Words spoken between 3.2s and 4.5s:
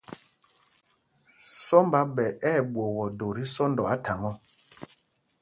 tí sɔ́ndɔ á thaŋ ɔ.